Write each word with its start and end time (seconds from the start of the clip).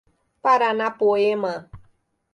Paranapoema 0.43 1.53